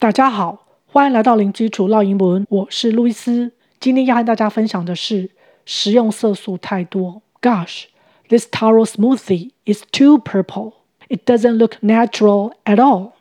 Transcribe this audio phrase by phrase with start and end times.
[0.00, 3.51] 大家好，欢迎来到零基础烙英文，我是路易斯。
[3.79, 5.29] 今天要和大家分享的是
[5.65, 7.21] 食用色素太多。
[7.41, 7.85] Gosh,
[8.27, 10.73] this taro smoothie is too purple.
[11.07, 13.11] It doesn't look natural at all.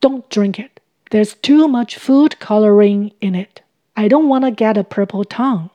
[0.00, 0.80] Don't drink it.
[1.10, 3.62] There's too much food coloring in it.
[3.94, 5.70] I don't want to get a purple tongue.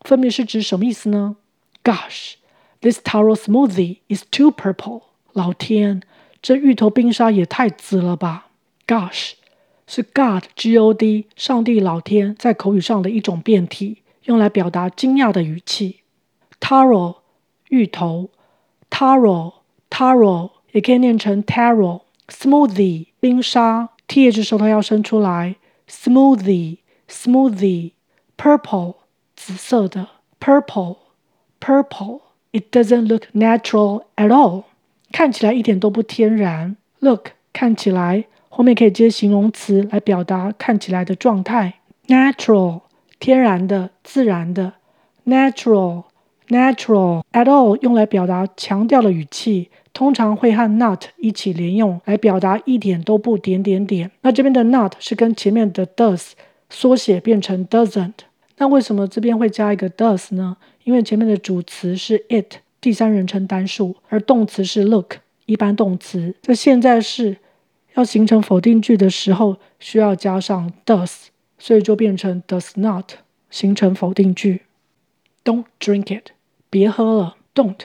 [0.00, 1.36] 分别是指什么意思呢？
[1.84, 2.34] Gosh,
[2.80, 5.02] this taro smoothie is too purple.
[5.32, 6.02] 老天，
[6.42, 8.48] 这芋头冰沙也太紫了吧！
[8.86, 9.34] Gosh。
[9.92, 16.02] 是 God G O D 上帝老天在口语上的一种变体，用来表达惊讶的语气。
[16.60, 17.16] Taro
[17.70, 18.30] 芋头
[18.88, 19.54] ，Taro
[19.90, 22.02] Taro 也可以念成 Taro。
[22.28, 25.56] Smoothie 冰沙，th 舌头要伸出来。
[25.88, 26.78] Smoothie
[27.08, 27.90] Smoothie
[28.38, 28.94] Purple
[29.34, 30.06] 紫色的
[30.38, 30.98] ，Purple
[31.60, 32.20] Purple
[32.52, 34.62] It doesn't look natural at all
[35.10, 36.76] 看起来一点都不天然。
[37.00, 38.26] Look 看起来。
[38.60, 41.76] 后面可以接形容词来表达看起来的状态
[42.08, 42.82] ，natural
[43.18, 44.74] 天然的、自然的
[45.24, 46.02] ，natural
[46.48, 54.10] natural at all 用来表达强调的语气，通常会和 not 一起连用来表达一点都不点点点。
[54.20, 56.32] 那这边的 not 是跟前面的 does
[56.68, 58.12] 缩写变成 doesn't。
[58.58, 60.58] 那为什么这边会加一个 does 呢？
[60.84, 65.14] 因为前面的主词是 it 第三人称单数，而动词是 look
[65.46, 66.34] 一般动词。
[66.42, 67.38] 这现在是。
[68.00, 71.26] 要形成否定句的时候，需要加上 does，
[71.58, 73.12] 所以就变成 does not
[73.50, 74.62] 形成否定句。
[75.44, 76.30] Don't drink it，
[76.70, 77.36] 别喝了。
[77.54, 77.76] Don't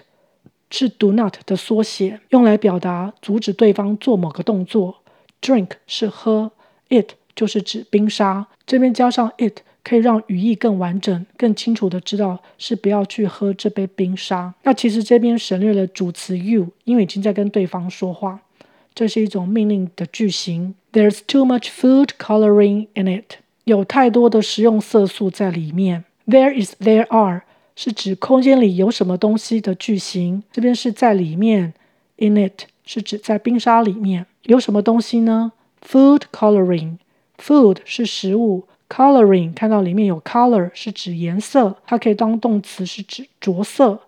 [0.70, 5.02] 是 do not 的缩写，用来表达阻止对方做某个动作。
[5.42, 6.54] Drink 是喝
[6.88, 8.48] ，it 就是指冰沙。
[8.66, 14.54] 这边加上 it，可以让语义更完整、更清楚的知道是不要去喝这杯冰沙。
[14.64, 18.40] 那其实这边省略了主词 you，因为已经在跟对方说话。
[18.96, 20.74] 这是一种命令的句型。
[20.94, 23.40] There's too much food coloring in it。
[23.66, 26.06] 有太多的食用色素在里面。
[26.26, 27.44] There is, there are
[27.76, 30.44] 是指空间里有什么东西的句型。
[30.52, 31.74] 这边是在里面
[32.18, 35.52] ，in it 是指在冰沙里面有什么东西呢
[35.86, 36.98] ？Food coloring。
[37.38, 44.00] Food 是食物，coloring 看到里面有 color 是指颜色，它可以当动词是指着色，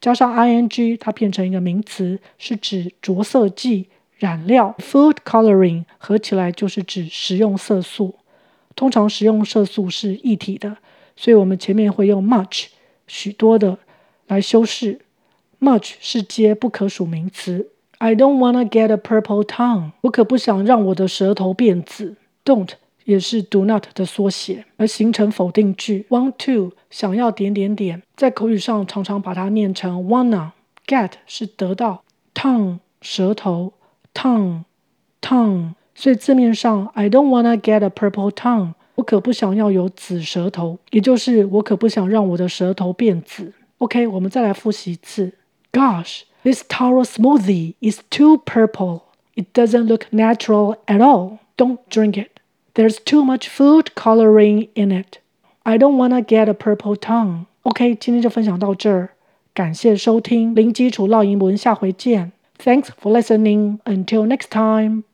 [0.00, 3.86] 加上 ing 它变成一个名词是指着色剂。
[4.24, 8.14] 染料 food coloring 合起来就是指食用色素，
[8.74, 10.78] 通常食用色素是一体的，
[11.14, 12.68] 所以我们前面会用 much
[13.06, 13.76] 许多的
[14.26, 15.02] 来修饰。
[15.60, 17.68] much 是接不可数名词。
[17.98, 22.16] I don't wanna get a purple tongue，我可不想让我的舌头变紫。
[22.46, 22.70] Don't
[23.04, 26.06] 也是 do not 的缩写，而形成否定句。
[26.08, 30.52] Want to 想要点点点，在口语上常常把它念成 wanna。
[30.86, 32.02] Get 是得到
[32.34, 33.74] ，tongue 舌头。
[34.13, 34.63] tongue
[35.21, 43.53] tongue，所以字面上，I don't wanna get a purple tongue，我可不想要有紫舌头，也就是我可不想让我的舌头变紫。
[43.79, 45.33] OK，我们再来复习一次。
[45.71, 49.01] Gosh, this taro smoothie is too purple.
[49.35, 51.37] It doesn't look natural at all.
[51.55, 52.41] Don't drink it.
[52.73, 55.19] There's too much food coloring in it.
[55.63, 57.45] I don't wanna get a purple tongue.
[57.63, 59.09] OK，今天就分享到这儿，
[59.53, 62.31] 感谢收听零基础烙英文，下回见。
[62.58, 63.80] Thanks for listening.
[63.86, 65.04] Until next time.